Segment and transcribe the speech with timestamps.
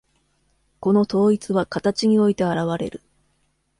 [0.79, 3.03] この統一は形において現われる。